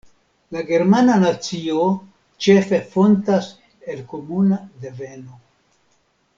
[0.53, 1.83] La germana nacio
[2.47, 3.53] ĉefe fontas
[3.95, 5.39] el komuna deveno.